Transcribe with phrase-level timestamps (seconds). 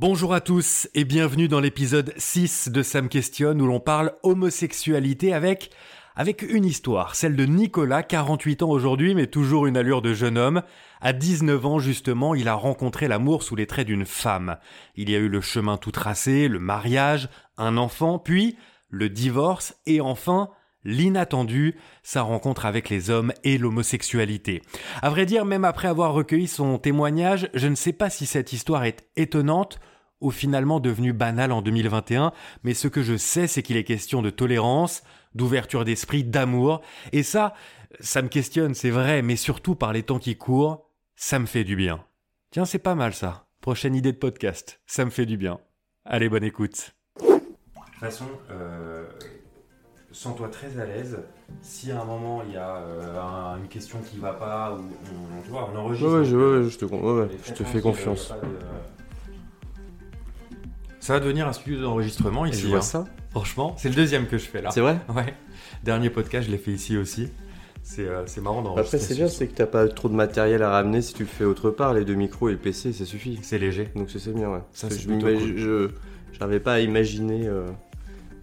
[0.00, 5.34] Bonjour à tous et bienvenue dans l'épisode 6 de Sam Questionne où l'on parle homosexualité
[5.34, 5.70] avec
[6.16, 10.38] avec une histoire, celle de Nicolas, 48 ans aujourd'hui mais toujours une allure de jeune
[10.38, 10.62] homme.
[11.02, 14.56] À 19 ans justement, il a rencontré l'amour sous les traits d'une femme.
[14.96, 17.28] Il y a eu le chemin tout tracé, le mariage,
[17.58, 18.56] un enfant, puis
[18.88, 20.48] le divorce et enfin
[20.82, 24.62] l'inattendu, sa rencontre avec les hommes et l'homosexualité.
[25.02, 28.54] À vrai dire, même après avoir recueilli son témoignage, je ne sais pas si cette
[28.54, 29.78] histoire est étonnante
[30.20, 32.32] ou finalement devenue banale en 2021,
[32.62, 35.02] mais ce que je sais, c'est qu'il est question de tolérance,
[35.34, 36.80] d'ouverture d'esprit, d'amour,
[37.12, 37.54] et ça,
[38.00, 40.86] ça me questionne, c'est vrai, mais surtout par les temps qui courent,
[41.16, 42.04] ça me fait du bien.
[42.50, 43.46] Tiens, c'est pas mal ça.
[43.60, 45.60] Prochaine idée de podcast, ça me fait du bien.
[46.04, 46.94] Allez, bonne écoute.
[47.20, 49.04] De toute façon, euh,
[50.12, 51.18] sens-toi très à l'aise.
[51.60, 54.82] Si à un moment il y a euh, une question qui va pas, ou
[55.38, 56.08] on, tu vois, on enregistre.
[56.08, 58.32] Ouais, ouais, je, ouais, je te, ouais, je te fais confiance.
[61.10, 62.68] Ça va devenir un studio d'enregistrement ici.
[62.68, 62.82] vois hein.
[62.82, 64.70] ça Franchement, c'est le deuxième que je fais là.
[64.70, 64.96] C'est vrai?
[65.12, 65.34] Ouais.
[65.82, 67.30] Dernier podcast, je l'ai fait ici aussi.
[67.82, 68.98] C'est euh, c'est marrant d'enregistrer.
[68.98, 71.28] Après, c'est bien, c'est que t'as pas trop de matériel à ramener si tu le
[71.28, 71.94] fais autre part.
[71.94, 73.40] Les deux micros et le PC, ça suffit.
[73.42, 73.88] C'est léger.
[73.96, 74.60] Donc, c'est bien, ouais.
[74.72, 75.88] Ça, je
[76.38, 77.66] J'arrivais pas à imaginer euh,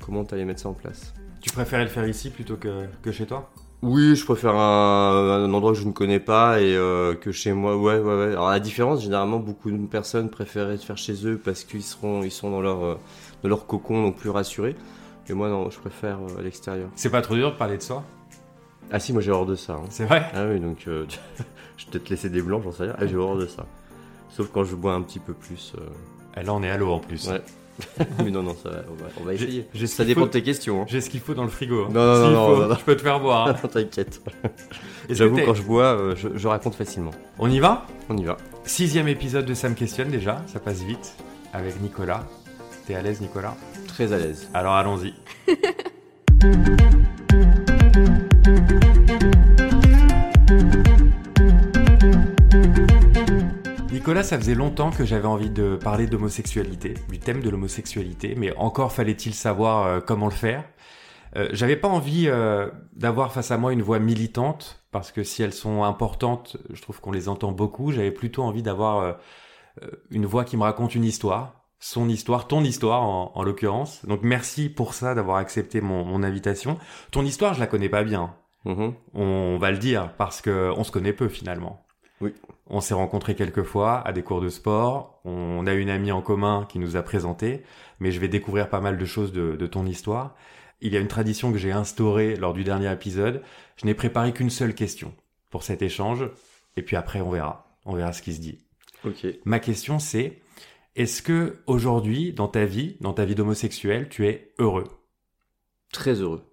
[0.06, 1.14] comment t'allais mettre ça en place.
[1.40, 3.50] Tu préférais le faire ici plutôt que, que chez toi?
[3.84, 7.54] Oui, je préfère un, un endroit que je ne connais pas et euh, que chez
[7.54, 7.78] moi.
[7.78, 8.32] Ouais, ouais, ouais.
[8.32, 12.32] Alors la différence, généralement, beaucoup de personnes préféraient faire chez eux parce qu'ils seront, ils
[12.32, 12.96] sont dans leur, euh,
[13.44, 14.76] dans leur cocon, donc plus rassurés.
[15.30, 16.90] Et moi, non, je préfère euh, à l'extérieur.
[16.96, 18.04] C'est pas trop dur de parler de soi?
[18.92, 19.74] Ah si, moi j'ai horreur de ça.
[19.74, 19.84] hein.
[19.90, 20.26] C'est vrai?
[20.34, 21.06] Ah oui, donc euh,
[21.78, 22.96] je vais peut-être laisser des blancs, j'en sais rien.
[22.98, 23.66] Ah, j'ai horreur de ça.
[24.30, 25.74] Sauf quand je bois un petit peu plus.
[26.36, 27.28] Et Là, on est à l'eau en plus.
[27.30, 27.42] Ouais.
[28.24, 29.68] Mais non, non, ça va, on va, on va J'ai- essayer.
[29.74, 30.82] j'ai Ça dépend faut- de tes questions.
[30.82, 30.86] hein.
[30.88, 31.84] J'ai ce qu'il faut dans le frigo.
[31.86, 31.90] hein.
[31.94, 32.76] Non, non, non, faut, non, non.
[32.76, 33.48] Je peux te faire boire.
[33.48, 33.54] hein.
[33.72, 34.22] T'inquiète.
[35.10, 37.12] J'avoue, quand je bois, euh, je, je raconte facilement.
[37.40, 37.86] On y va?
[38.10, 38.38] On y va.
[38.66, 41.14] Sixième épisode de Sam Questionne déjà, ça passe vite.
[41.54, 42.24] Avec Nicolas.
[42.88, 43.56] T'es à l'aise Nicolas?
[43.88, 44.50] Très à l'aise.
[44.54, 45.14] Alors allons-y.
[54.08, 58.56] Nicolas, ça faisait longtemps que j'avais envie de parler d'homosexualité, du thème de l'homosexualité, mais
[58.56, 60.64] encore fallait-il savoir euh, comment le faire.
[61.36, 65.44] Euh, j'avais pas envie euh, d'avoir face à moi une voix militante, parce que si
[65.44, 67.92] elles sont importantes, je trouve qu'on les entend beaucoup.
[67.92, 69.14] J'avais plutôt envie d'avoir euh,
[70.10, 74.06] une voix qui me raconte une histoire, son histoire, ton histoire en, en l'occurrence.
[74.06, 76.78] Donc merci pour ça d'avoir accepté mon, mon invitation.
[77.12, 78.34] Ton histoire, je la connais pas bien.
[78.64, 78.94] Mhm.
[79.14, 81.87] On va le dire parce que on se connaît peu finalement.
[82.22, 82.34] Oui.
[82.68, 85.22] On s'est rencontrés quelques fois à des cours de sport.
[85.24, 87.64] On a une amie en commun qui nous a présenté,
[88.00, 90.36] mais je vais découvrir pas mal de choses de, de ton histoire.
[90.82, 93.42] Il y a une tradition que j'ai instaurée lors du dernier épisode.
[93.78, 95.14] Je n'ai préparé qu'une seule question
[95.50, 96.30] pour cet échange,
[96.76, 97.78] et puis après on verra.
[97.86, 98.60] On verra ce qui se dit.
[99.06, 99.26] Ok.
[99.46, 100.40] Ma question c'est
[100.98, 104.88] est-ce que aujourd'hui, dans ta vie, dans ta vie d'homosexuel, tu es heureux?
[105.94, 106.44] Très heureux.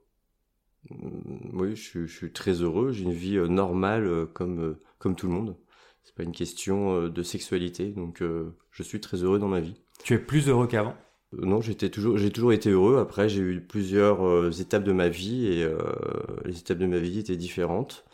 [0.90, 2.92] Mm, Oui, je, suis- je suis très heureux.
[2.92, 5.56] J'ai une vie euh, normale euh, comme, euh, comme tout le monde.
[6.04, 8.22] C'est pas une question de sexualité, donc
[8.70, 9.80] je suis très heureux dans ma vie.
[10.04, 10.94] Tu es plus heureux qu'avant?
[11.32, 12.98] Non, j'étais toujours, j'ai toujours été heureux.
[12.98, 15.78] Après, j'ai eu plusieurs euh, étapes de ma vie et euh,
[16.44, 18.04] les étapes de ma vie étaient différentes,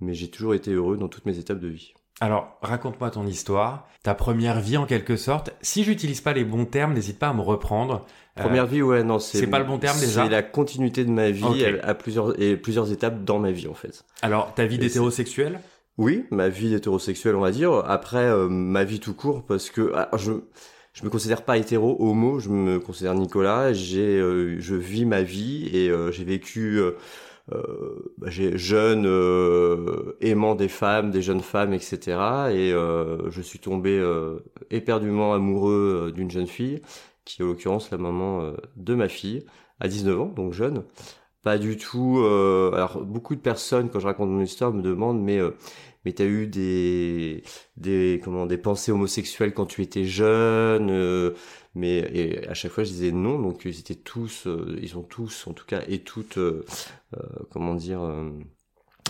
[0.00, 1.94] mais j'ai toujours été heureux dans toutes mes étapes de vie.
[2.20, 5.50] Alors, raconte-moi ton histoire, ta première vie en quelque sorte.
[5.60, 8.06] Si j'utilise pas les bons termes, n'hésite pas à me reprendre.
[8.38, 11.04] Euh, Première vie, ouais, non, c'est c'est pas le bon terme, déjà C'est la continuité
[11.04, 14.04] de ma vie à, à plusieurs et plusieurs étapes dans ma vie en fait.
[14.22, 15.60] alors, ta vie d'hétérosexuel?
[15.98, 17.72] Oui, ma vie hétérosexuelle, on va dire.
[17.86, 20.32] Après, euh, ma vie tout court, parce que ah, je
[20.92, 22.38] je me considère pas hétéro, homo.
[22.38, 23.74] Je me considère Nicolas.
[23.74, 26.80] J'ai, euh, je vis ma vie et euh, j'ai vécu.
[27.52, 32.50] Euh, bah, j'ai jeune, euh, aimant des femmes, des jeunes femmes, etc.
[32.52, 34.02] Et euh, je suis tombé
[34.70, 36.82] éperdument amoureux d'une jeune fille,
[37.24, 39.44] qui est en l'occurrence la maman de ma fille,
[39.80, 40.84] à 19 ans, donc jeune.
[41.42, 42.18] Pas du tout.
[42.18, 45.52] euh, alors beaucoup de personnes, quand je raconte mon histoire, me demandent, mais euh,
[46.06, 47.42] mais t'as eu des
[47.76, 51.32] des comment des pensées homosexuelles quand tu étais jeune euh,
[51.74, 55.02] mais et à chaque fois je disais non donc ils étaient tous euh, ils sont
[55.02, 56.64] tous en tout cas et toutes euh,
[57.50, 58.00] comment dire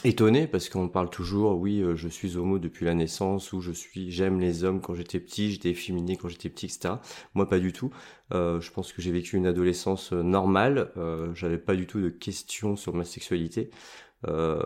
[0.05, 4.11] étonnés parce qu'on parle toujours oui je suis homo depuis la naissance ou je suis
[4.11, 6.95] j'aime les hommes quand j'étais petit j'étais efféminé quand j'étais petit etc
[7.35, 7.91] moi pas du tout.
[8.33, 10.93] Je pense que j'ai vécu une adolescence normale.
[11.35, 13.71] J'avais pas du tout de questions sur ma sexualité
[14.29, 14.61] euh,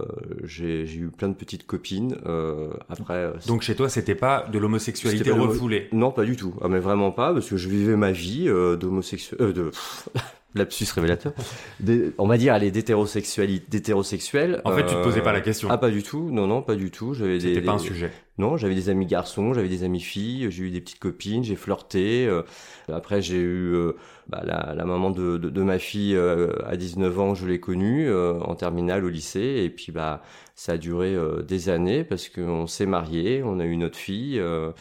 [0.44, 2.16] j'ai eu plein de petites copines.
[2.26, 5.88] Euh, après, euh, Donc chez toi, c'était pas de l'homosexualité refoulée.
[5.92, 6.54] non, pas du tout.
[6.60, 9.70] Ah, mais vraiment pas, parce que je vivais ma vie euh, d'homosexuel, euh, de
[10.54, 11.32] lapsus révélateur,
[11.80, 14.60] des, on va dire, allez, d'hétérosexuel.
[14.64, 15.68] En fait, tu te posais pas la question.
[15.70, 16.30] Ah, pas du tout.
[16.30, 17.14] Non, non, pas du tout.
[17.14, 17.54] J'avais des.
[17.54, 18.10] C'était pas un des- sujet.
[18.38, 21.56] Non, j'avais des amis garçons, j'avais des amis filles, j'ai eu des petites copines, j'ai
[21.56, 22.26] flirté.
[22.26, 22.42] euh,
[22.90, 23.92] après, j'ai eu euh,
[24.28, 27.60] bah, la, la maman de, de, de ma fille euh, à 19 ans, je l'ai
[27.60, 29.62] connue euh, en terminale au lycée.
[29.64, 30.22] Et puis, bah,
[30.54, 34.38] ça a duré euh, des années parce qu'on s'est mariés, on a eu notre fille.
[34.38, 34.72] euh,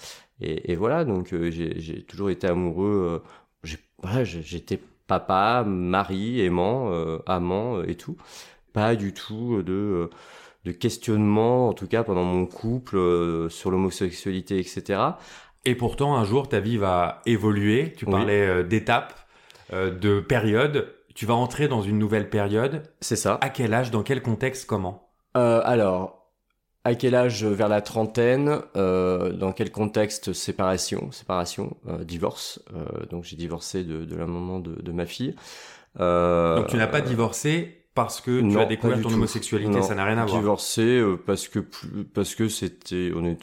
[0.41, 3.21] et, et voilà, donc euh, j'ai j'ai toujours été amoureux.
[3.21, 3.29] euh,
[3.65, 4.79] j'ai- voilà, j'ai- j'étais
[5.09, 8.15] papa, mari, aimant, euh, amant euh, et tout.
[8.73, 9.73] Pas du tout de...
[9.73, 10.09] euh,
[10.65, 15.01] de questionnement, en tout cas pendant mon couple, euh, sur l'homosexualité, etc.
[15.65, 17.93] Et pourtant, un jour, ta vie va évoluer.
[17.97, 18.11] Tu Oui.
[18.11, 19.13] parlais euh, d'étapes,
[19.71, 20.93] euh, de périodes.
[21.15, 22.83] Tu vas entrer dans une nouvelle période.
[22.99, 23.37] C'est ça.
[23.41, 25.09] À quel âge, dans quel contexte, comment?
[25.37, 26.18] Euh, alors,
[26.83, 28.59] à quel âge Vers la trentaine.
[28.75, 32.61] euh, dans quel contexte Séparation, séparation, euh, divorce.
[32.75, 35.35] Euh, donc j'ai divorcé de, de la maman de, de ma fille.
[35.99, 39.15] Euh, Donc tu n'as pas divorcé parce que tu non, as découvert ton tout.
[39.15, 40.39] homosexualité, Non, ça n'a rien à voir.
[40.39, 43.37] Divorcé euh, parce que plus- parce que c'était on est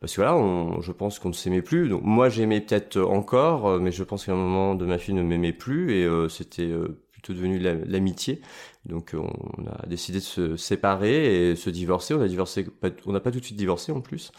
[0.00, 1.88] parce que là on, je pense qu'on ne s'aimait plus.
[1.88, 5.14] Donc moi j'aimais peut-être encore, euh, mais je pense qu'à un moment de ma fille
[5.14, 8.40] ne m'aimait plus et euh, c'était euh, plutôt devenu la- l'amitié.
[8.86, 12.14] Donc euh, on a décidé de se séparer et se divorcer.
[12.14, 12.66] On a divorcé,
[13.06, 14.32] on n'a pas tout de suite divorcé en plus,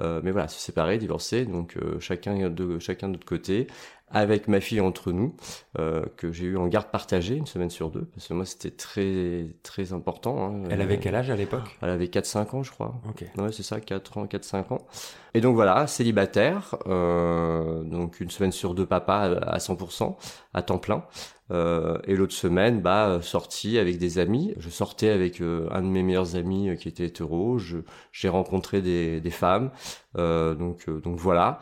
[0.00, 1.46] Euh, mais voilà, se séparer, divorcer.
[1.46, 3.66] Donc euh, chacun de chacun de notre côté,
[4.08, 5.34] avec ma fille entre nous,
[5.78, 8.70] euh, que j'ai eu en garde partagée une semaine sur deux, parce que moi c'était
[8.70, 10.46] très très important.
[10.54, 10.62] hein.
[10.70, 11.76] Elle avait quel âge à l'époque?
[11.82, 12.94] Elle avait 4-5 ans, je crois.
[13.08, 13.24] Ok.
[13.36, 14.86] Ouais, c'est ça, 4 ans, 4-5 ans.
[15.34, 20.16] Et donc voilà, célibataire, euh, donc une semaine sur deux papa à à 100%,
[20.54, 21.04] à temps plein.
[21.52, 24.54] Euh, et l'autre semaine, bah, sortie avec des amis.
[24.58, 27.58] Je sortais avec euh, un de mes meilleurs amis euh, qui était hétéro.
[27.58, 27.78] Je-
[28.12, 29.70] J'ai rencontré des, des femmes.
[30.16, 31.60] Euh, donc, donc voilà.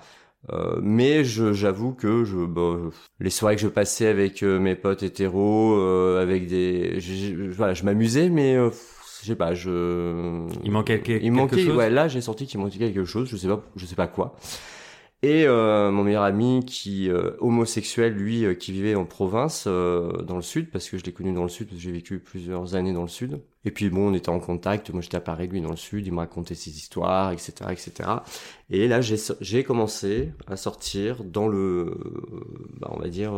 [0.52, 2.76] Euh, mais j'avoue que je, bah,
[3.20, 6.98] les soirées que je passais avec euh, mes potes hétéros, euh, avec des,
[7.56, 8.70] voilà, je m'amusais, mais euh,
[9.22, 11.76] je sais pas, je, Il manquait quel- il quelque manquait, chose?
[11.76, 14.36] ouais, là j'ai senti qu'il manquait quelque chose, je sais pas, je sais pas quoi.
[15.24, 20.36] Et euh, mon meilleur ami qui euh, homosexuel, lui, euh, qui vivait en province, dans
[20.36, 22.74] le sud, parce que je l'ai connu dans le sud, parce que j'ai vécu plusieurs
[22.74, 23.40] années dans le sud.
[23.64, 24.90] Et puis bon, on était en contact.
[24.90, 26.06] Moi, j'étais à Paris, lui dans le sud.
[26.06, 28.10] Il me racontait ses histoires, etc., etc.
[28.68, 31.96] Et là, j'ai commencé à sortir dans le,
[32.78, 33.32] bah, on va dire.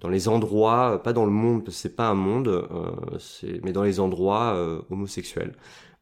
[0.00, 2.68] dans les endroits, pas dans le monde, parce que c'est pas un monde,
[3.62, 5.54] mais dans les endroits homosexuels.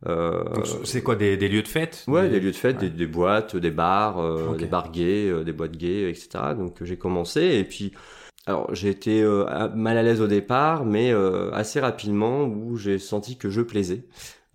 [0.07, 0.43] Euh,
[0.85, 2.05] C'est quoi des, des lieux de fête?
[2.09, 5.45] Ouais, des lieux de fête, des, des boîtes, des bars, euh, des bars gays, euh,
[5.45, 6.29] des boîtes gays, etc.
[6.57, 7.93] Donc j'ai commencé et puis
[8.47, 9.45] alors j'ai été euh,
[9.75, 14.05] mal à l'aise au départ, mais euh, assez rapidement où j'ai senti que je plaisais.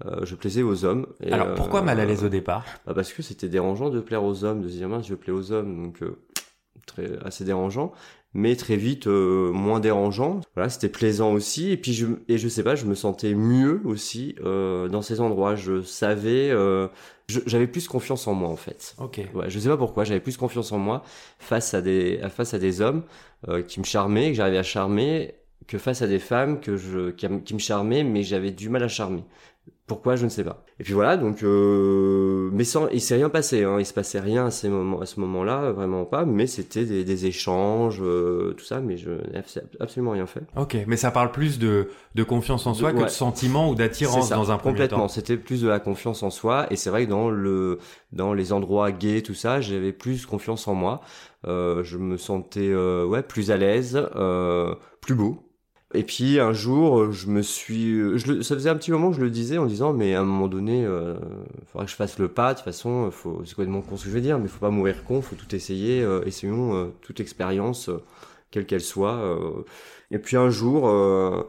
[0.05, 1.07] Euh, je plaisais aux hommes.
[1.23, 2.63] Et, Alors pourquoi mal à l'aise au départ?
[2.85, 5.31] bah, Parce que c'était dérangeant de plaire aux hommes, de se dire mince je plais
[5.33, 6.19] aux hommes, donc euh,
[6.87, 7.91] très assez dérangeant.
[8.33, 10.41] Mais très vite euh, moins dérangeant.
[10.55, 11.71] Voilà, c'était plaisant aussi.
[11.71, 15.21] Et puis je et je sais pas, je me sentais mieux aussi euh, dans ces
[15.21, 15.55] endroits.
[15.55, 16.87] Je savais, euh,
[17.45, 18.95] j'avais plus confiance en moi en fait.
[18.99, 19.21] Ok.
[19.33, 21.03] Ouais, je sais pas pourquoi, j'avais plus confiance en moi
[21.39, 23.03] face à des à- face à des hommes
[23.47, 25.35] euh, qui me charmaient, que j'arrivais à charmer,
[25.67, 28.83] que face à des femmes que je qui, qui me charmaient, mais j'avais du mal
[28.83, 29.23] à charmer.
[29.87, 30.65] Pourquoi je ne sais pas.
[30.79, 34.19] Et puis voilà, donc euh, mais sans, il s'est rien passé, hein, il se passait
[34.19, 36.25] rien à ces moments, à ce moment-là, vraiment pas.
[36.25, 39.41] Mais c'était des, des échanges, euh, tout ça, mais je n'ai
[39.79, 40.41] absolument rien fait.
[40.57, 43.05] Ok, mais ça parle plus de, de confiance en soi De- que ouais.
[43.05, 44.97] de sentiment ou d'attirance dans un premier complètement.
[44.99, 45.07] temps.
[45.07, 47.79] C'était plus de la confiance en soi, et c'est vrai que dans le
[48.11, 50.99] dans les endroits gays, tout ça, j'avais plus confiance en moi.
[51.47, 55.46] Euh, je me sentais euh, ouais plus à l'aise, euh, plus beau.
[55.93, 59.15] Et puis un jour, je me suis, je le, ça faisait un petit moment que
[59.15, 61.17] je le disais en disant, mais à un moment donné, euh,
[61.67, 62.53] faudra que je fasse le pas.
[62.53, 64.69] De toute façon, faut, c'est complètement con ce que je veux dire, mais faut pas
[64.69, 66.03] mourir con, faut tout essayer.
[66.03, 68.03] euh, essayons euh, toute expérience, euh,
[68.51, 69.15] quelle qu'elle soit.
[69.15, 69.63] euh.
[70.11, 70.89] Et puis un jour.
[70.89, 71.43] euh,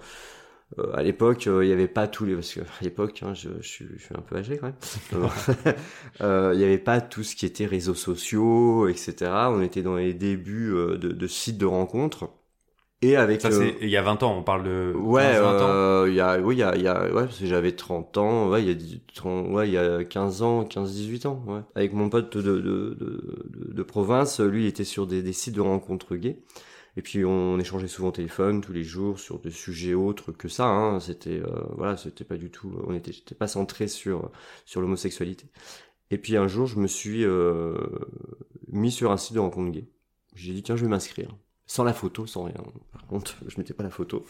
[0.79, 3.35] euh, à l'époque, euh, il n'y avait pas tous les parce que à l'époque, hein,
[3.35, 4.77] je, je, suis, je suis un peu âgé quand même.
[6.21, 9.51] Euh, Il n'y avait pas tout ce qui était réseaux sociaux, etc.
[9.53, 12.31] On était dans les débuts euh, de, de sites de rencontres.
[13.01, 15.41] Et avec Ça, euh, c'est il y a 20 ans, on parle de Ouais, 15,
[15.41, 15.69] 20 ans.
[15.69, 17.73] euh, il y a, oui, il y a, il y a, ouais, parce que j'avais
[17.77, 20.93] 30 ans, ouais, il y a, 10 30 ouais, il y a 15 ans, 15,
[20.95, 21.61] 18 ans, ouais.
[21.77, 25.33] Avec mon pote de, de, de, de, de province, lui, il était sur des, des
[25.33, 26.43] sites de rencontres gays.
[26.97, 30.49] Et puis, on échangeait souvent au téléphone tous les jours sur des sujets autres que
[30.49, 30.99] ça, hein.
[30.99, 34.33] C'était, euh, voilà, c'était pas du tout, on était, j'étais pas centré sur,
[34.65, 35.47] sur l'homosexualité.
[36.11, 37.77] Et puis, un jour, je me suis, euh,
[38.69, 39.89] mis sur un site de rencontres gays.
[40.35, 41.37] J'ai dit, tiens, je vais m'inscrire.
[41.69, 42.57] Sans la photo, sans rien.
[42.93, 44.27] Par contre, je mettais pas la photo.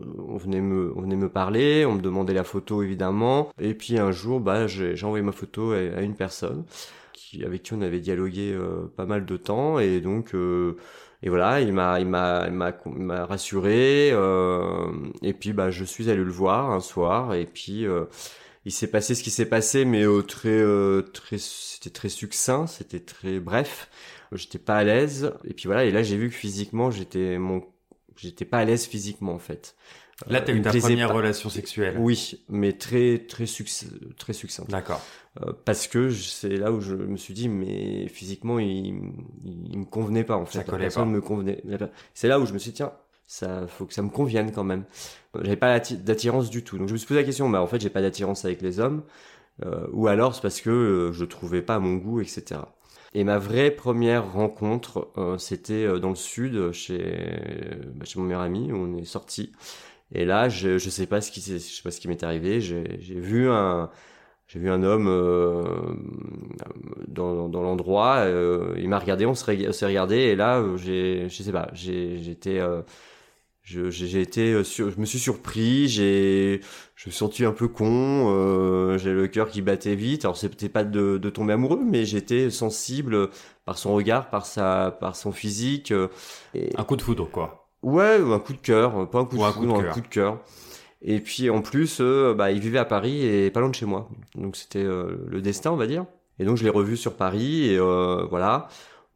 [0.00, 3.52] On venait me, on venait me parler, on me demandait la photo évidemment.
[3.60, 6.64] Et puis un jour, bah, j'ai envoyé ma photo à, une personne
[7.12, 8.58] qui, avec qui on avait dialogué
[8.96, 10.34] pas mal de temps et donc
[11.22, 14.10] et voilà, il m'a, il m'a, il m'a, m'a rassuré.
[14.12, 17.34] Euh, et puis, bah, je suis allé le voir un soir.
[17.34, 18.04] Et puis, euh,
[18.64, 22.66] il s'est passé ce qui s'est passé, mais au très, euh, très, c'était très succinct,
[22.66, 23.88] c'était très bref.
[24.32, 25.32] J'étais pas à l'aise.
[25.44, 25.84] Et puis voilà.
[25.84, 27.64] Et là, j'ai vu que physiquement, j'étais mon,
[28.16, 29.74] j'étais pas à l'aise physiquement en fait.
[30.26, 31.96] Là, tu as eu ta première relation sexuelle.
[31.98, 33.86] Oui, mais très très succ...
[34.18, 34.70] très succincte.
[34.70, 35.00] D'accord.
[35.40, 39.12] Euh, parce que c'est là où je me suis dit, mais physiquement, il,
[39.44, 40.58] il, me convenait pas en fait.
[40.58, 41.04] Ça collait pas.
[41.04, 41.62] me convenait.
[42.14, 42.92] C'est là où je me suis dit, tiens,
[43.28, 44.84] ça faut que ça me convienne quand même.
[45.34, 46.78] J'avais pas d'attirance du tout.
[46.78, 48.80] Donc je me suis posé la question, bah en fait, j'ai pas d'attirance avec les
[48.80, 49.04] hommes.
[49.64, 52.60] Euh, ou alors c'est parce que euh, je trouvais pas mon goût, etc.
[53.14, 56.98] Et ma vraie première rencontre, euh, c'était euh, dans le sud, chez,
[57.94, 59.52] bah, chez mon meilleur ami, où on est sorti.
[60.12, 62.60] Et là, je je sais pas ce qui je sais pas ce qui m'est arrivé.
[62.60, 62.84] J'ai
[63.20, 63.90] vu un
[64.48, 65.64] j'ai vu un homme euh,
[67.06, 68.16] dans, dans l'endroit.
[68.20, 69.52] Euh, il m'a regardé, on s'est
[69.86, 72.60] regardé, et là, euh, j'ai je sais pas, j'étais
[73.76, 76.60] euh, j'ai été sur, je me suis surpris, j'ai
[76.94, 80.24] je me suis senti un peu con, euh, j'ai le cœur qui battait vite.
[80.24, 83.28] Alors c'était pas de, de tomber amoureux, mais j'étais sensible
[83.64, 85.92] par son regard, par sa par son physique.
[86.54, 86.70] Et...
[86.76, 87.68] Un coup de foudre quoi.
[87.82, 90.40] Ouais, un coup de cœur, pas un coup de foudre, un coup de cœur.
[91.00, 93.86] Et puis en plus, euh, bah, il vivait à Paris et pas loin de chez
[93.86, 94.08] moi.
[94.34, 96.06] Donc c'était euh, le destin, on va dire.
[96.38, 98.68] Et donc je l'ai revu sur Paris et euh, voilà.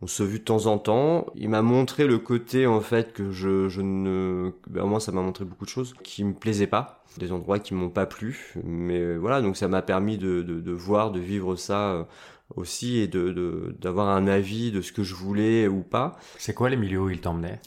[0.02, 1.26] On se vu de temps en temps.
[1.36, 5.22] Il m'a montré le côté en fait que je, je ne, ben, moi ça m'a
[5.22, 8.54] montré beaucoup de choses qui me plaisaient pas, des endroits qui m'ont pas plu.
[8.64, 12.08] Mais voilà, donc ça m'a permis de, de, de, voir, de vivre ça
[12.56, 16.18] aussi et de d'avoir un avis de ce que je voulais ou pas.
[16.36, 17.60] C'est quoi les milieux où il t'emmenait?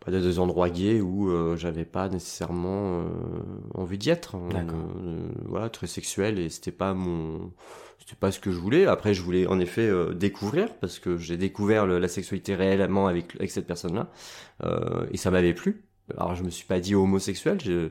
[0.00, 3.04] Pas des endroits gays où euh, j'avais pas nécessairement euh,
[3.74, 4.36] envie d'y être.
[4.36, 7.52] Euh, voilà, très sexuel et c'était pas mon,
[8.10, 8.86] c'était pas ce que je voulais.
[8.86, 13.50] Après, je voulais en effet découvrir parce que j'ai découvert la sexualité réellement avec avec
[13.50, 14.10] cette personne-là
[15.12, 15.84] et ça m'avait plu.
[16.16, 17.88] Alors je me suis pas dit homosexuel, je,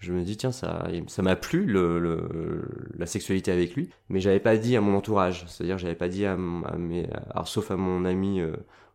[0.00, 2.62] je me dis tiens ça ça m'a plu le, le,
[2.98, 6.26] la sexualité avec lui, mais j'avais pas dit à mon entourage, c'est-à-dire j'avais pas dit
[6.26, 8.40] à, à mes, alors sauf à mon ami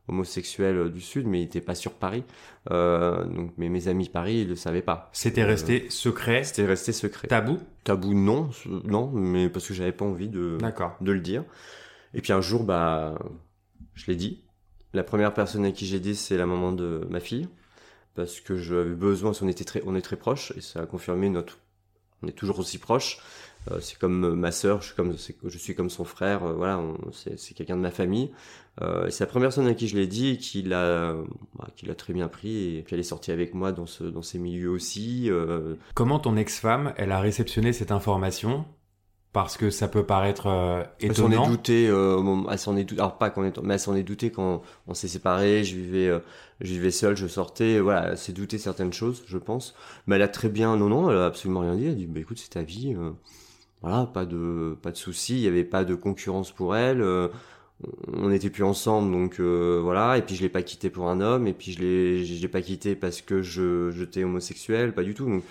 [0.08, 2.24] homosexuel euh, du Sud, mais il n'était pas sur Paris.
[2.72, 5.10] Euh, donc, mais mes amis Paris, ils le savaient pas.
[5.14, 6.44] C'était euh, resté secret?
[6.44, 7.28] C'était resté secret.
[7.28, 7.60] Tabou?
[7.84, 8.50] Tabou, non,
[8.84, 10.58] non, mais parce que j'avais pas envie de,
[11.02, 11.44] de le dire.
[12.14, 13.18] Et puis un jour, bah,
[13.94, 14.44] je l'ai dit.
[14.94, 17.50] La première personne à qui j'ai dit, c'est la maman de ma fille,
[18.14, 19.34] parce que j'avais besoin.
[19.42, 21.58] On était très, on est très proches, et ça a confirmé notre.
[22.22, 23.20] On est toujours aussi proches.
[23.72, 26.82] Euh, c'est comme ma sœur, je suis comme je suis comme son frère, euh, voilà,
[27.12, 28.32] c'est quelqu'un de ma famille.
[28.82, 31.16] Euh, c'est la première personne à qui je l'ai dit et qui l'a
[31.58, 34.04] bah, qui l'a très bien pris et puis elle est sortie avec moi dans ce
[34.04, 35.30] dans ces milieux aussi.
[35.94, 38.66] Comment ton ex-femme, elle a réceptionné cette information?
[39.36, 41.30] Parce que ça peut paraître euh, étonnant.
[41.30, 43.80] Elle s'en est douté, euh, elle s'en est douté, alors pas qu'on est, mais elle
[43.82, 46.20] s'en est douté quand on s'est séparés, je vivais, euh,
[46.62, 49.76] je vivais seul, je sortais, voilà, elle s'est douté certaines choses, je pense.
[50.08, 52.06] Mais elle a très bien, non, non, elle a absolument rien dit, elle a dit,
[52.06, 53.12] bah écoute, c'est ta vie, euh,
[53.86, 57.28] voilà, pas de, pas de soucis, il y avait pas de concurrence pour elle, euh,
[58.14, 61.46] on n'était plus ensemble, donc voilà, et puis je l'ai pas quitté pour un homme,
[61.46, 65.26] et puis je l'ai, l'ai pas quitté parce que je, j'étais homosexuel, pas du tout,
[65.26, 65.44] donc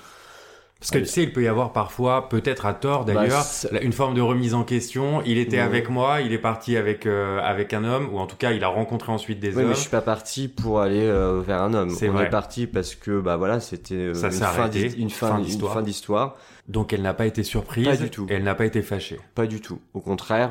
[0.84, 3.46] parce que tu sais, il peut y avoir parfois, peut-être à tort bah, d'ailleurs,
[3.80, 5.22] une forme de remise en question.
[5.24, 8.36] Il était avec moi, il est parti avec euh, avec un homme, ou en tout
[8.36, 9.68] cas, il a rencontré ensuite des hommes.
[9.68, 11.88] mais je suis pas parti pour aller euh, vers un homme.
[11.88, 15.68] C'est On est parti parce que bah voilà, c'était euh, une, fin une, fin, une
[15.68, 16.36] fin d'histoire.
[16.68, 17.86] Donc elle n'a pas été surprise.
[17.86, 18.26] Pas du tout.
[18.28, 19.18] elle n'a pas été fâchée.
[19.34, 19.80] Pas du tout.
[19.94, 20.50] Au contraire,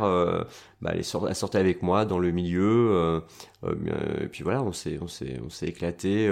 [0.82, 3.22] bah, elle, elle, sortait avec moi dans le milieu.
[3.64, 6.28] et puis voilà, on s'est on s'est on s'est éclaté.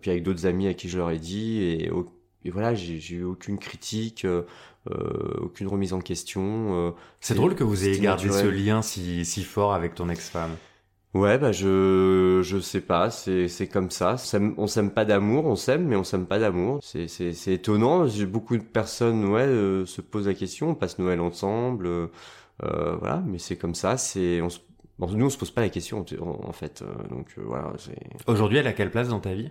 [0.00, 2.06] puis avec d'autres amis à qui je leur ai dit et au
[2.44, 4.42] et voilà, j'ai eu aucune critique, euh,
[4.90, 6.88] euh, aucune remise en question.
[6.88, 10.56] Euh, c'est drôle que vous ayez gardé ce lien si, si fort avec ton ex-femme.
[11.12, 14.14] Ouais, bah je je sais pas, c'est c'est comme ça.
[14.56, 16.78] On s'aime pas d'amour, on s'aime, mais on s'aime pas d'amour.
[16.82, 18.06] C'est c'est c'est étonnant.
[18.28, 20.70] Beaucoup de personnes, ouais, euh, se posent la question.
[20.70, 22.06] On passe Noël ensemble, euh,
[22.60, 23.96] voilà, mais c'est comme ça.
[23.96, 24.60] C'est on se...
[25.00, 26.84] nous on se pose pas la question en, en fait.
[27.10, 27.72] donc voilà.
[28.28, 29.50] Aujourd'hui, elle a quelle place dans ta vie?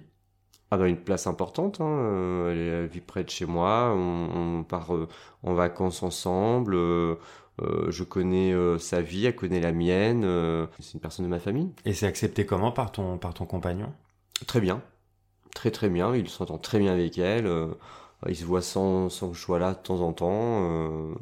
[0.71, 1.81] Ah, dans une place importante.
[1.81, 1.85] Hein.
[1.87, 3.91] Euh, elle vit près de chez moi.
[3.95, 5.07] On, on part euh,
[5.43, 6.75] en vacances ensemble.
[6.75, 7.15] Euh,
[7.61, 10.21] euh je connais sa vie, elle connaît la mienne.
[10.79, 11.71] c'est une personne de ma famille.
[11.85, 13.91] Et c'est accepté comment par ton par ton compagnon?
[14.47, 14.81] Très bien,
[15.55, 16.15] très très bien.
[16.15, 17.49] Il s'entend très bien avec elle.
[18.27, 20.61] il se voit sans sans sois là de temps en temps.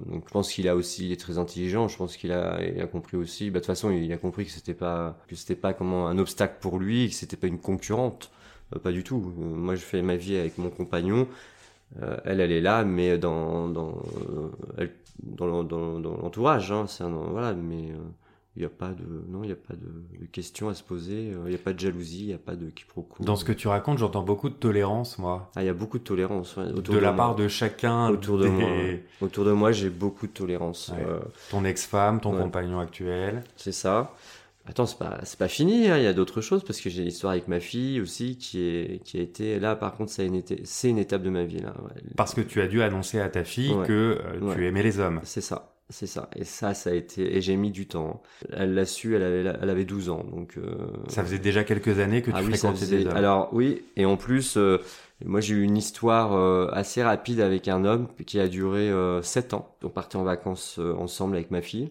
[0.06, 1.88] donc je pense qu'il a aussi, il est très intelligent.
[1.88, 3.50] Je pense qu'il a, il a compris aussi.
[3.50, 6.20] Bah, de toute façon, il a compris que c'était pas que c'était pas comment un
[6.20, 8.32] obstacle pour lui, que c'était pas une concurrente.
[8.76, 9.34] Euh, pas du tout.
[9.40, 11.28] Euh, moi, je fais ma vie avec mon compagnon.
[12.02, 14.02] Euh, elle, elle est là, mais dans dans
[15.24, 16.72] dans, dans, l'entourage.
[16.72, 16.86] Hein,
[17.32, 17.94] voilà, mais
[18.56, 20.84] Il n'y a pas de, non, il y a pas de, de questions à se
[20.84, 21.28] poser.
[21.46, 23.24] Il n'y a pas de jalousie, il n'y a pas de quiproquo.
[23.24, 25.50] Dans ce que tu racontes, j'entends beaucoup de tolérance, moi.
[25.56, 27.18] Ah, il y a beaucoup de tolérance ouais, autour De la moi.
[27.26, 28.10] part de chacun.
[28.10, 29.06] Autour de moi, ouais.
[29.22, 30.90] Autour de moi, j'ai beaucoup de tolérance.
[30.90, 31.06] Ouais.
[31.08, 31.20] euh,
[31.52, 33.44] Ton ex-femme, ton compagnon actuel.
[33.56, 34.14] c'est ça.
[34.68, 35.88] Attends, c'est pas, pas fini.
[35.90, 38.62] hein, Il y a d'autres choses parce que j'ai l'histoire avec ma fille aussi qui
[38.68, 39.76] est, qui a été là.
[39.76, 41.74] Par contre, une c'est une étape de ma vie là.
[41.84, 42.02] ouais.
[42.18, 43.88] Parce que tu as dû annoncer à ta fille Ouais.
[43.88, 45.22] que euh, tu aimais les hommes.
[45.24, 46.30] C'est ça, c'est ça.
[46.36, 47.38] Et ça, ça a été.
[47.38, 48.22] Et j'ai mis du temps.
[48.52, 49.16] Elle l'a su.
[49.16, 50.58] Elle avait, elle avait 12 ans, donc.
[50.58, 50.76] euh,
[51.08, 53.16] Ça faisait déjà quelques années que tu ah oui, ça fréquentais faisait- des hommes.
[53.16, 54.80] Alors oui, et en plus, euh,
[55.24, 59.22] moi j'ai eu une histoire euh, assez rapide avec un homme qui a duré euh,
[59.22, 59.74] 7 ans.
[59.84, 61.90] On partait en vacances ensemble avec ma fille.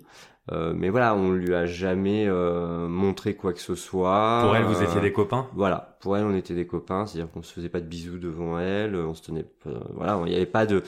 [0.52, 4.40] Euh, mais voilà, on lui a jamais euh, montré quoi que ce soit.
[4.44, 5.48] Pour elle, vous Euh, étiez des copains?
[5.54, 8.58] Voilà, pour elle, on était des copains, c'est-à-dire qu'on se faisait pas de bisous devant
[8.58, 9.46] elle, on se tenait,
[9.94, 10.82] voilà, il n'y avait pas de,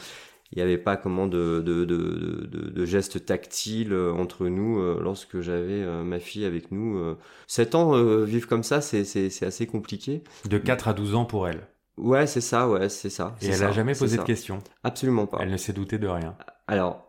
[0.53, 4.79] il y avait pas comment de de, de, de, de gestes tactiles euh, entre nous
[4.81, 6.97] euh, lorsque j'avais euh, ma fille avec nous.
[6.99, 7.17] Euh.
[7.47, 10.23] 7 ans euh, vivre comme ça, c'est c'est c'est assez compliqué.
[10.49, 11.67] De 4 à 12 ans pour elle.
[11.97, 13.35] Ouais, c'est ça, ouais, c'est ça.
[13.43, 14.63] Et elle ça, a jamais posé de questions?
[14.85, 15.39] Absolument pas.
[15.41, 16.37] Elle ne s'est doutée de rien.
[16.69, 17.08] Alors,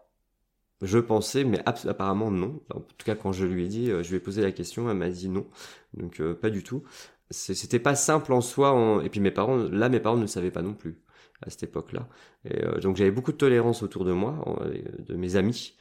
[0.81, 2.61] je pensais, mais apparemment non.
[2.73, 4.89] En tout cas, quand je lui ai dit, euh, je lui ai posé la question,
[4.89, 5.45] elle m'a dit non.
[5.93, 6.83] Donc, euh, pas du tout.
[7.31, 9.01] C'était pas simple en soi.
[9.03, 10.97] Et puis mes parents, là, mes parents ne le savaient pas non plus
[11.41, 12.07] à cette époque-là.
[12.45, 15.77] Et euh, donc, j'avais beaucoup de tolérance autour de moi, euh, de mes amis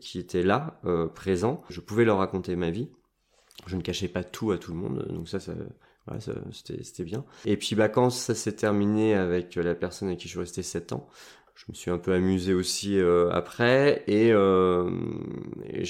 [0.00, 0.80] qui étaient là,
[1.14, 1.62] présents.
[1.70, 2.90] Je pouvais leur raconter ma vie.
[3.66, 5.06] Je ne cachais pas tout à tout le monde.
[5.08, 5.54] Donc ça, ça
[6.52, 7.24] c'était bien.
[7.46, 10.62] Et puis, bah, quand ça s'est terminé avec la personne avec qui je suis resté
[10.62, 11.08] 7 ans,
[11.58, 14.88] je me suis un peu amusé aussi euh, après et, euh,
[15.68, 15.82] et,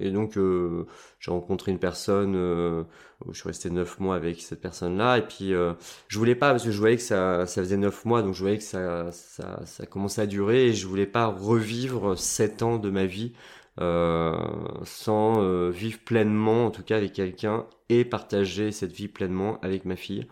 [0.00, 0.84] et donc euh,
[1.20, 2.82] j'ai rencontré une personne euh,
[3.24, 5.74] où je suis resté neuf mois avec cette personne là et puis euh,
[6.08, 8.40] je voulais pas parce que je voyais que ça ça faisait neuf mois donc je
[8.40, 12.78] voyais que ça ça ça commençait à durer et je voulais pas revivre sept ans
[12.78, 13.32] de ma vie
[13.80, 14.36] euh,
[14.84, 19.84] sans euh, vivre pleinement en tout cas avec quelqu'un et partager cette vie pleinement avec
[19.84, 20.26] ma fille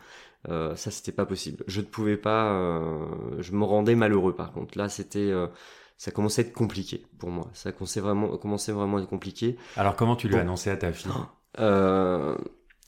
[0.49, 1.65] euh, ça, c'était pas possible.
[1.67, 2.53] Je ne pouvais pas.
[2.53, 3.05] euh,
[3.41, 4.35] je me rendais malheureux.
[4.35, 5.19] Par contre, là, c'était.
[5.19, 5.47] euh,
[5.99, 7.51] ça commençait à être compliqué pour moi.
[7.53, 9.57] Ça commençait vraiment, commençait vraiment à être compliqué.
[9.77, 10.43] Alors comment tu lui as Bon.
[10.43, 11.13] annoncé à ta fille?
[11.59, 12.37] Euh,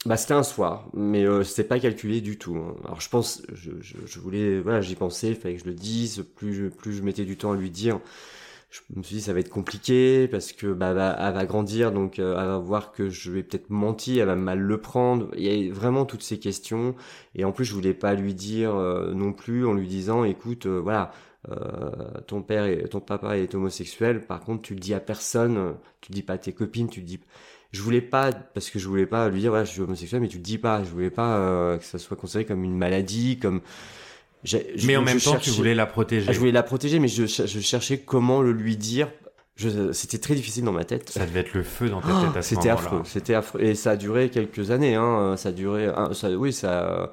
[0.06, 2.56] bah, c'était un soir, mais euh, c'était pas calculé du tout.
[2.56, 2.76] hein.
[2.85, 5.74] Alors, je pense, je, je, je voulais, voilà, j'y pensais, il fallait que je le
[5.74, 6.24] dise.
[6.37, 8.00] Plus plus je mettais du temps à lui dire,
[8.72, 12.18] je me suis dit ça va être compliqué parce que bah, elle va- grandir, donc
[12.18, 15.28] euh, elle va voir que je vais peut-être menti, elle va mal le prendre.
[15.37, 16.94] Il y a vraiment toutes ces questions,
[17.35, 20.66] et en plus je voulais pas lui dire euh, non plus en lui disant, écoute,
[20.66, 21.12] euh, voilà.
[21.50, 21.90] euh,
[22.26, 26.12] ton père et ton papa est homosexuel par contre tu le dis à personne tu
[26.12, 27.18] le dis pas à tes copines tu le dis
[27.72, 30.28] je voulais pas parce que je voulais pas lui dire voilà je suis homosexuel mais
[30.28, 33.38] tu le dis pas je voulais pas euh, que ça soit considéré comme une maladie
[33.40, 33.61] comme
[34.85, 36.26] Mais en même temps, tu voulais la protéger.
[36.28, 39.09] ah, je voulais la protéger mais je, cher- je cherchais comment le lui dire
[39.92, 42.37] c'était très difficile dans ma tête Ça devait être le feu dans ta Oh, tête
[42.38, 42.74] à ce c'était moment-là.
[42.87, 43.61] affreux, c'était affreux.
[43.61, 45.37] Et ça a duré quelques années, hein.
[45.37, 47.12] Ça a duré, un- ça, oui, ça,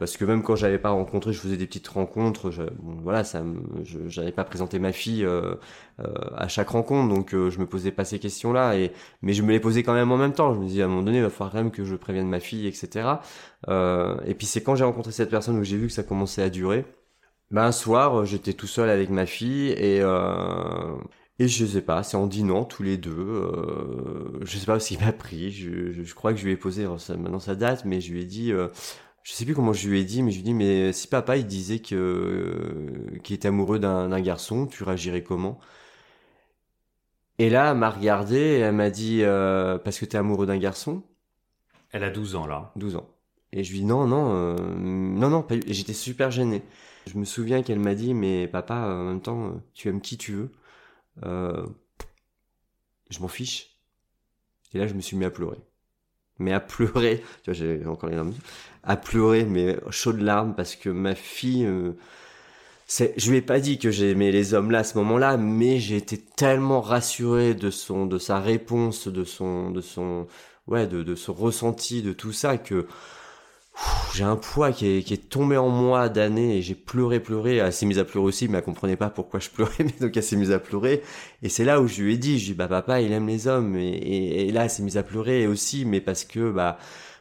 [0.00, 2.50] parce que même quand j'avais pas rencontré, je faisais des petites rencontres.
[2.50, 3.44] Je, bon, voilà, ça,
[4.06, 5.56] j'avais pas présenté ma fille euh,
[6.00, 8.78] euh, à chaque rencontre, donc euh, je me posais pas ces questions-là.
[8.78, 10.54] Et mais je me les posais quand même en même temps.
[10.54, 12.28] Je me disais à un moment donné, il va falloir quand même que je prévienne
[12.28, 13.08] ma fille, etc.
[13.68, 16.42] Euh, et puis c'est quand j'ai rencontré cette personne où j'ai vu que ça commençait
[16.42, 16.86] à durer.
[17.50, 20.96] Ben un soir, j'étais tout seul avec ma fille et euh,
[21.40, 23.10] et je sais pas, c'est en dînant tous les deux.
[23.16, 25.50] Euh, je sais pas ce qu'il m'a pris.
[25.50, 28.20] Je, je, je crois que je lui ai posé, maintenant ça date, mais je lui
[28.20, 28.68] ai dit, euh,
[29.22, 31.06] je sais plus comment je lui ai dit, mais je lui ai dit, mais si
[31.08, 35.58] papa il disait que euh, qu'il était amoureux d'un garçon, tu réagirais comment?
[37.38, 40.58] Et là, elle m'a regardé et elle m'a dit, euh, parce que t'es amoureux d'un
[40.58, 41.02] garçon,
[41.92, 42.72] Elle a 12 ans là.
[42.76, 43.08] 12 ans.
[43.52, 46.62] Et je lui dis non, non, euh, non, non, pas j'étais super gêné.
[47.06, 50.18] Je me souviens qu'elle m'a dit, mais papa, en même temps, euh, tu aimes qui
[50.18, 50.52] tu veux.
[51.24, 51.66] Euh,
[53.10, 53.78] je m'en fiche.
[54.72, 55.58] Et là, je me suis mis à pleurer.
[56.40, 58.34] Mais à pleurer, tu vois, j'ai encore les larmes,
[58.82, 61.92] à pleurer, mais chaudes larmes, parce que ma fille, euh,
[62.88, 65.96] je lui ai pas dit que j'aimais les hommes là à ce moment-là, mais j'ai
[65.96, 70.26] été tellement rassuré de son, de sa réponse, de son, de son,
[70.66, 72.86] ouais, de, de ce ressenti, de tout ça, que
[74.14, 77.56] j'ai un poids qui est, qui est tombé en moi d'années et j'ai pleuré, pleuré.
[77.56, 80.16] Elle s'est mise à pleurer aussi, mais elle comprenait pas pourquoi je pleurais, mais donc
[80.16, 81.02] elle s'est mise à pleurer.
[81.42, 83.12] Et c'est là où je lui ai dit, je lui ai dit, bah papa, il
[83.12, 83.76] aime les hommes.
[83.76, 86.78] Et, et, et là, elle s'est mise à pleurer aussi, mais parce que, bah,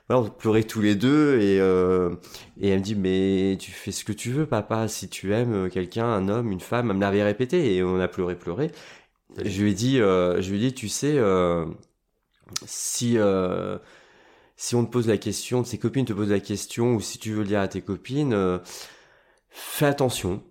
[0.10, 2.16] voilà, on pleurait tous les deux et, euh,
[2.60, 5.70] et elle me dit, mais tu fais ce que tu veux, papa, si tu aimes
[5.70, 6.90] quelqu'un, un homme, une femme.
[6.90, 8.72] Elle me l'avait répété et on a pleuré, pleuré.
[9.38, 11.66] Je lui ai dit, euh, je lui ai dit, tu sais, euh,
[12.66, 13.78] si euh,
[14.60, 17.32] si on te pose la question, tes copines te posent la question, ou si tu
[17.32, 18.60] veux dire à tes copines, euh,
[19.50, 20.43] fais attention,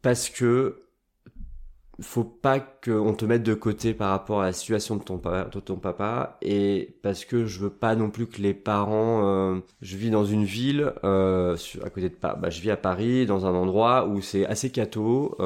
[0.00, 0.84] parce que
[2.00, 5.50] faut pas qu'on te mette de côté par rapport à la situation de ton, papa,
[5.50, 9.60] de ton papa et parce que je veux pas non plus que les parents euh,
[9.82, 13.44] je vis dans une ville euh, à côté de bah, je vis à Paris dans
[13.44, 15.36] un endroit où c'est assez catho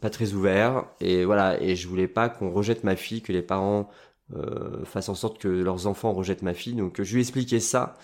[0.00, 3.42] pas très ouvert et voilà et je voulais pas qu'on rejette ma fille que les
[3.42, 3.90] parents
[4.36, 7.60] euh, fassent en sorte que leurs enfants rejettent ma fille donc je lui ai expliqué
[7.60, 7.96] ça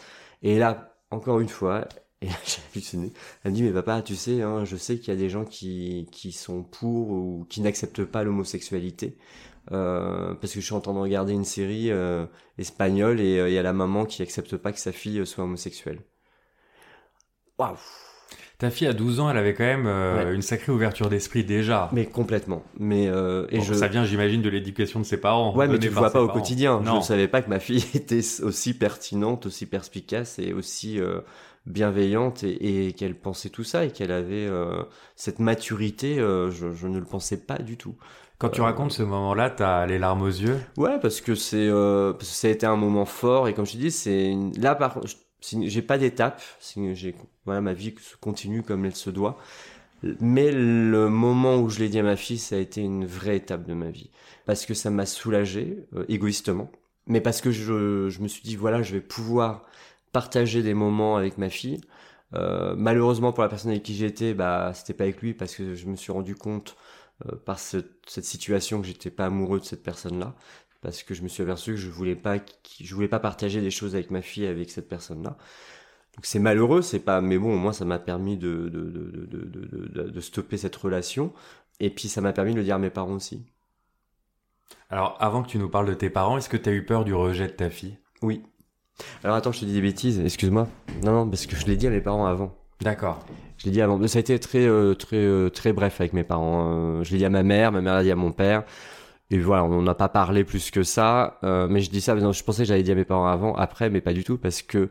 [0.43, 1.87] et là encore une fois
[2.25, 3.13] et j'ai halluciné.
[3.43, 5.45] Elle me dit, mais papa, tu sais, hein, je sais qu'il y a des gens
[5.45, 9.19] qui, qui sont pour ou qui n'acceptent pas l'homosexualité.
[9.73, 12.27] Euh, parce que je suis en train de regarder une série euh,
[12.59, 15.45] espagnole et euh, il y a la maman qui accepte pas que sa fille soit
[15.45, 16.01] homosexuelle.
[17.59, 17.79] Waouh
[18.59, 19.87] ta fille à 12 ans, elle avait quand même
[20.33, 21.91] une sacrée ouverture d'esprit déjà.
[21.93, 22.63] Mais complètement.
[22.79, 23.75] Mais et je...
[23.75, 25.55] ça vient, j'imagine, de l'éducation de ses parents.
[25.55, 26.81] Ouais, mais tu le vois pas au quotidien.
[26.85, 31.01] Je ne savais pas que ma fille était aussi pertinente, aussi perspicace et aussi
[31.67, 34.83] bienveillante et, qu'elle pensait tout ça et qu'elle avait euh,
[35.17, 37.95] cette maturité, euh, je, ne le pensais pas du tout.
[38.39, 40.59] Quand tu euh, racontes ce moment-là, t'as les larmes aux yeux?
[40.77, 41.69] Ouais, parce que c'est
[42.21, 45.01] ça a été un moment fort et comme je te dis, c'est là par
[45.63, 46.43] j'ai pas d'étape,
[46.77, 49.39] j'ai voilà ma vie se continue comme elle se doit.
[50.21, 53.37] Mais le moment où je l'ai dit à ma fille, ça a été une vraie
[53.37, 54.11] étape de ma vie
[54.45, 55.79] parce que ça m'a soulagé
[56.09, 56.71] égoïstement,
[57.07, 59.65] mais parce que je, je me suis dit voilà, je vais pouvoir
[60.13, 61.81] partager des moments avec ma fille.
[62.35, 65.75] Euh, malheureusement pour la personne avec qui j'étais, bah c'était pas avec lui parce que
[65.75, 66.77] je me suis rendu compte
[67.27, 70.35] euh, par cette situation que j'étais pas amoureux de cette personne-là
[70.85, 72.37] parce que je me suis aperçu que je voulais pas
[72.79, 75.31] je voulais pas partager des choses avec ma fille avec cette personne-là.
[76.15, 79.89] Donc c'est malheureux, c'est pas mais bon, au moins ça m'a permis de de, de,
[79.95, 81.33] de, de, stopper cette relation
[81.81, 83.47] et puis ça m'a permis de le dire à mes parents aussi.
[84.91, 87.05] Alors avant que tu nous parles de tes parents, est-ce que tu as eu peur
[87.05, 87.99] du rejet de ta fille?
[88.21, 88.43] Oui.
[89.25, 90.69] Alors attends, je te dis des bêtises, excuse-moi.
[91.03, 92.55] Non, non, parce que je l'ai dit à mes parents avant.
[92.83, 93.25] D'accord.
[93.57, 94.07] Je l'ai dit avant.
[94.07, 96.99] Ça a été très, euh, très, euh, très bref avec mes parents.
[96.99, 98.65] Euh, je l'ai dit à ma mère, ma mère l'a dit à mon père.
[99.31, 101.39] Et voilà, on n'a pas parlé plus que ça.
[101.43, 104.01] mais je dis ça, je pensais que j'avais dit à mes parents avant, après, mais
[104.01, 104.91] pas du tout, parce que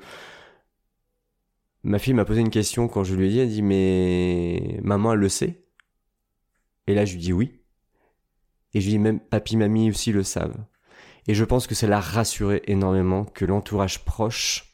[1.84, 5.14] ma fille m'a posé une question quand je lui ai dit, elle dit, mais maman,
[5.14, 5.66] elle le sait?
[6.88, 7.60] Et là, je lui dis oui.
[8.74, 10.66] Et je lui dis, même papy, mamie aussi le savent.
[11.28, 14.73] Et je pense que ça l'a rassuré énormément que l'entourage proche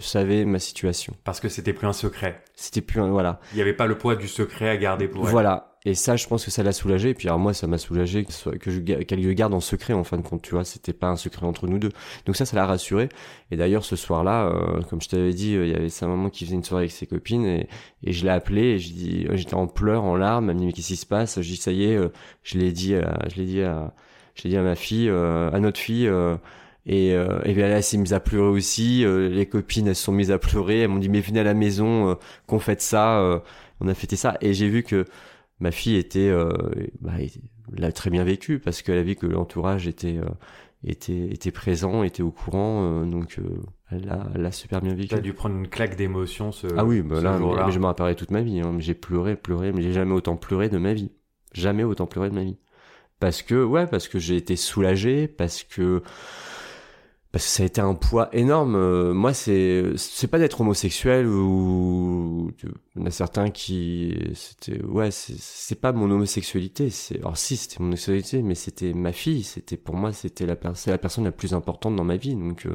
[0.00, 1.14] savait ma situation.
[1.24, 2.42] Parce que c'était plus un secret.
[2.54, 3.40] C'était plus un, voilà.
[3.52, 5.30] Il n'y avait pas le poids du secret à garder pour elle.
[5.30, 5.72] Voilà.
[5.84, 7.10] Et ça, je pense que ça l'a soulagé.
[7.10, 9.92] Et puis, alors moi, ça m'a soulagé que, que je, qu'elle le garde en secret,
[9.92, 10.64] en fin de compte, tu vois.
[10.64, 11.92] C'était pas un secret entre nous deux.
[12.24, 13.08] Donc ça, ça l'a rassuré.
[13.52, 16.28] Et d'ailleurs, ce soir-là, euh, comme je t'avais dit, euh, il y avait sa maman
[16.28, 17.68] qui faisait une soirée avec ses copines et,
[18.02, 20.50] et je l'ai appelé et je dis, j'étais en pleurs, en larmes.
[20.50, 21.40] Elle m'a dit, mais qu'est-ce qui se passe?
[21.40, 22.08] Je dis, ça y est, euh,
[22.42, 22.96] je l'ai dit
[23.28, 23.94] je l'ai dit à,
[24.36, 26.36] j'ai dit à ma fille, euh, à notre fille, euh,
[26.86, 29.04] et, euh, et bien là, elle s'est mise à pleurer aussi.
[29.04, 30.80] les copines, elles se sont mises à pleurer.
[30.80, 33.42] Elles m'ont dit, mais venez à la maison, qu'on fête ça.
[33.80, 34.38] on a fêté ça.
[34.40, 35.04] Et j'ai vu que
[35.58, 36.32] ma fille était,
[37.00, 37.14] bah,
[37.76, 40.20] l'a très bien vécu parce qu'elle a vu que l'entourage était,
[40.84, 43.04] était, était présent, était au courant.
[43.04, 43.40] donc,
[43.90, 45.08] elle l'a, elle a super bien vécu.
[45.08, 48.14] T'as dû prendre une claque d'émotion ce Ah oui, bah là, mais, je m'en rappellerai
[48.14, 48.60] toute ma vie.
[48.60, 48.76] Hein.
[48.78, 51.10] J'ai pleuré, pleuré, mais j'ai jamais autant pleuré de ma vie.
[51.52, 52.58] Jamais autant pleuré de ma vie
[53.20, 56.02] parce que ouais parce que j'ai été soulagé parce que
[57.36, 61.26] parce que ça a été un poids énorme euh, moi c'est c'est pas d'être homosexuel
[61.26, 67.36] ou il y en a certains qui c'était ouais c'est pas mon homosexualité c'est alors
[67.36, 70.96] si c'était mon homosexualité mais c'était ma fille c'était pour moi c'était la c'est la
[70.96, 72.74] personne la plus importante dans ma vie donc euh,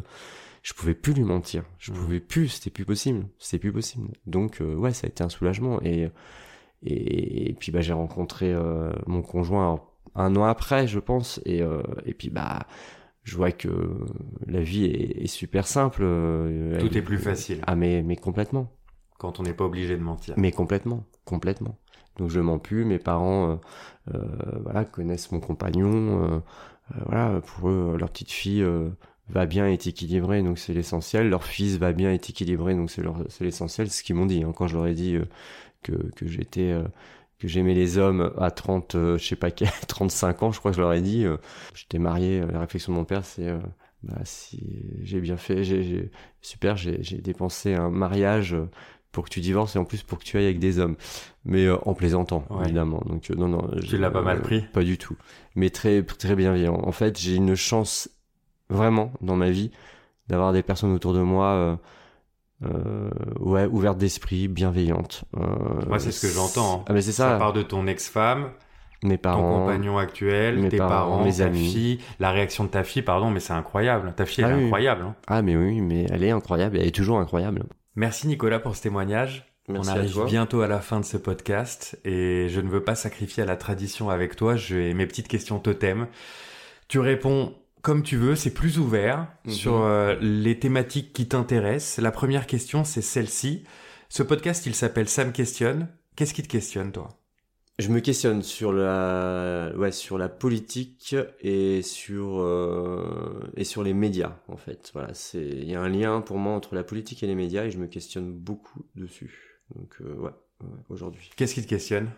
[0.61, 1.95] je pouvais plus lui mentir je mmh.
[1.95, 5.29] pouvais plus c'était plus possible c'était plus possible donc euh, ouais ça a été un
[5.29, 6.11] soulagement et
[6.83, 8.55] et, puis bah j'ai rencontré
[9.05, 9.81] mon conjoint
[10.15, 11.39] un an après, je pense.
[11.45, 12.65] Et, euh, et puis, bah,
[13.23, 13.69] je vois que
[14.47, 16.01] la vie est, super simple.
[16.03, 17.61] Euh, Tout est plus facile.
[17.67, 18.71] Ah, mais, mais complètement.
[19.19, 20.33] Quand on n'est pas obligé de mentir.
[20.37, 21.77] Mais complètement, complètement.
[22.17, 22.83] Donc je mens plus.
[22.83, 23.59] Mes parents,
[24.13, 24.19] euh,
[24.63, 26.41] voilà, connaissent mon compagnon.
[27.05, 28.65] voilà, pour eux, leur petite fille
[29.29, 31.29] va bien, est équilibrée, donc c'est l'essentiel.
[31.29, 33.89] Leur fils va bien, est équilibré, donc c'est c'est l'essentiel.
[33.89, 35.17] C'est ce qu'ils m'ont dit hein, quand je leur ai dit
[35.83, 36.75] que que j'étais
[37.41, 40.71] que j'aimais les hommes à 30, euh, je sais pas quel, 35 ans, je crois
[40.71, 41.25] que je leur ai dit.
[41.25, 41.37] Euh,
[41.73, 43.51] j'étais marié, euh, la réflexion de mon père, c'est
[44.03, 48.55] bah, si j'ai bien fait, j'ai super, j'ai dépensé un mariage
[49.11, 50.95] pour que tu divorces et en plus pour que tu ailles avec des hommes.
[51.43, 53.03] Mais en plaisantant, évidemment.
[53.05, 53.69] Donc non, non.
[53.81, 55.17] Tu l'as pas mal pris Pas du tout.
[55.55, 56.79] Mais très, très bienveillant.
[56.83, 58.09] En fait, j'ai une chance
[58.69, 59.71] vraiment dans ma vie
[60.27, 61.79] d'avoir des personnes autour de moi
[62.63, 65.23] euh, ouais, ouverte d'esprit, bienveillante.
[65.37, 65.41] Euh,
[65.87, 66.81] Moi, c'est ce que j'entends.
[66.81, 66.85] Hein.
[66.87, 67.31] Ah, mais c'est ça.
[67.31, 68.51] Ça part de ton ex-femme,
[69.03, 71.71] mes parents, ton compagnon actuel, tes parents, mes ta amis.
[71.71, 74.13] fille, la réaction de ta fille, pardon, mais c'est incroyable.
[74.15, 75.03] Ta fille, elle ah est incroyable.
[75.03, 75.15] Hein.
[75.27, 77.63] Ah, mais oui, mais elle est incroyable, elle est toujours incroyable.
[77.95, 79.45] Merci Nicolas pour ce témoignage.
[79.67, 82.95] Merci On arrive bientôt à la fin de ce podcast et je ne veux pas
[82.95, 84.55] sacrifier à la tradition avec toi.
[84.55, 86.07] J'ai mes petites questions totem.
[86.87, 89.51] Tu réponds comme tu veux, c'est plus ouvert Mhm.
[89.51, 92.01] sur euh, les thématiques qui t'intéressent.
[92.03, 93.63] La première question, c'est celle-ci.
[94.09, 95.87] Ce podcast, il s'appelle Sam questionne.
[96.15, 97.09] Qu'est-ce qui te questionne, toi?
[97.79, 103.93] Je me questionne sur la, ouais, sur la politique et sur euh, et sur les
[103.93, 104.91] médias en fait.
[104.93, 107.63] Voilà, c'est il y a un lien pour moi entre la politique et les médias
[107.65, 109.57] et je me questionne beaucoup dessus.
[109.75, 110.29] Donc euh, ouais,
[110.61, 111.31] ouais, aujourd'hui.
[111.35, 112.09] Qu'est-ce qui te questionne?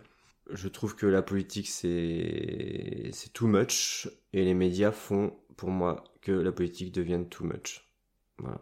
[0.52, 6.04] Je trouve que la politique c'est c'est too much et les médias font pour moi
[6.22, 7.88] que la politique devienne too much.
[8.38, 8.60] Voilà.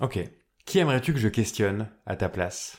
[0.00, 0.18] Ok.
[0.64, 2.78] Qui aimerais-tu que je questionne à ta place?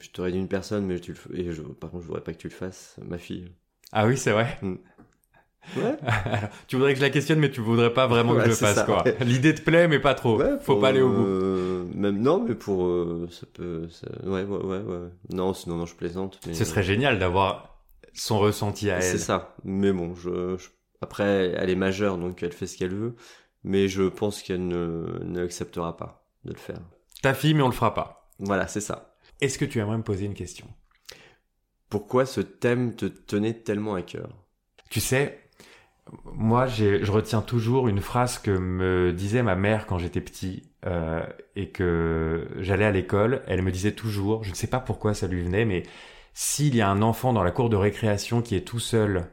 [0.00, 2.32] Je t'aurais dit une personne, mais tu le, et je, par contre je voudrais pas
[2.32, 3.52] que tu le fasses, ma fille.
[3.92, 4.58] Ah oui, c'est vrai?
[5.76, 5.96] Ouais.
[6.06, 8.50] Alors, tu voudrais que je la questionne, mais tu voudrais pas vraiment que Ouais, je
[8.50, 9.02] le fasse, ça, quoi.
[9.04, 9.16] ouais.
[9.24, 10.38] L'idée te plaît, mais pas trop.
[10.38, 11.24] Ouais, Faut pas aller au bout.
[11.26, 13.88] euh, même non, mais pour euh, ça peut.
[13.88, 15.08] ça- ouais, ouais, ouais, ouais.
[15.30, 16.40] Non, sinon non, je plaisante.
[16.46, 17.82] Mais, Ce serait génial d'avoir
[18.14, 19.02] son ressenti à elle.
[19.02, 19.54] C'est ça.
[19.64, 20.68] Mais bon, je, je-
[21.02, 23.16] après, elle est majeure, donc elle fait ce qu'elle veut.
[23.64, 26.80] Mais je pense qu'elle ne, ne acceptera pas de le faire.
[27.22, 28.30] Ta fille, mais on le fera pas.
[28.38, 29.16] Voilà, c'est ça.
[29.40, 30.66] Est-ce que tu aimerais me poser une question?
[31.88, 34.28] Pourquoi ce thème te tenait tellement à cœur?
[34.90, 35.40] Tu sais,
[36.24, 40.70] moi, j'ai- je retiens toujours une phrase que me disait ma mère quand j'étais petit
[40.86, 41.24] euh,
[41.56, 43.42] et que j'allais à l'école.
[43.46, 45.82] Elle me disait toujours, je ne sais pas pourquoi ça lui venait, mais
[46.34, 49.26] s'il y a un enfant dans la cour de récréation qui est tout seul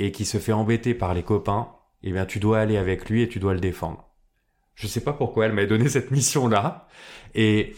[0.00, 1.68] et qui se fait embêter par les copains,
[2.02, 4.08] eh bien, tu dois aller avec lui et tu dois le défendre.
[4.74, 6.88] Je sais pas pourquoi elle m'a donné cette mission-là.
[7.34, 7.74] Et,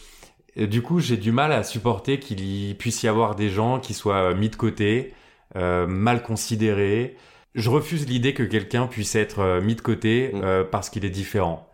[0.57, 4.35] du coup, j'ai du mal à supporter qu'il puisse y avoir des gens qui soient
[4.35, 5.15] mis de côté,
[5.57, 7.17] euh, mal considérés.
[7.55, 10.41] Je refuse l'idée que quelqu'un puisse être euh, mis de côté Mm.
[10.45, 11.69] euh, parce qu'il est différent.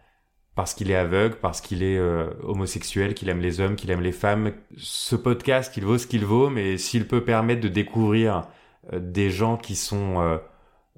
[0.54, 4.00] Parce qu'il est aveugle, parce qu'il est euh, homosexuel, qu'il aime les hommes, qu'il aime
[4.00, 4.52] les femmes.
[4.76, 8.48] Ce podcast, il vaut ce qu'il vaut, mais s'il peut permettre de découvrir
[8.92, 10.38] des gens qui sont euh,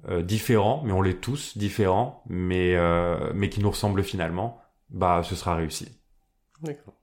[0.09, 5.21] euh, différents, mais on l'est tous différents, mais, euh, mais qui nous ressemblent finalement, bah
[5.23, 5.89] ce sera réussi.
[6.61, 6.93] D'accord.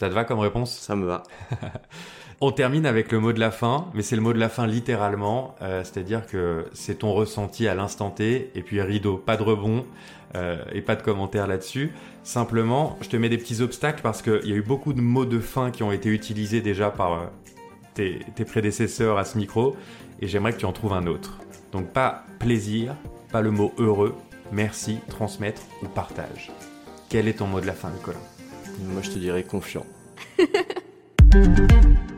[0.00, 0.76] Ça te va comme réponse?
[0.76, 1.22] Ça me va.
[2.44, 4.66] On termine avec le mot de la fin, mais c'est le mot de la fin
[4.66, 9.44] littéralement, euh, c'est-à-dire que c'est ton ressenti à l'instant T, et puis rideau, pas de
[9.44, 9.86] rebond,
[10.34, 11.92] euh, et pas de commentaires là-dessus.
[12.24, 15.24] Simplement, je te mets des petits obstacles parce qu'il y a eu beaucoup de mots
[15.24, 17.26] de fin qui ont été utilisés déjà par euh,
[17.94, 19.76] tes, tes prédécesseurs à ce micro,
[20.20, 21.38] et j'aimerais que tu en trouves un autre.
[21.72, 22.96] Donc pas plaisir,
[23.30, 24.14] pas le mot heureux,
[24.52, 26.52] merci, transmettre ou partage.
[27.08, 28.18] Quel est ton mot de la fin, Nicolas?
[28.80, 29.86] Moi, je te dirais confiant.